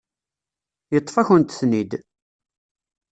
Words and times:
Yeṭṭef-akent-ten-id. 0.93 1.91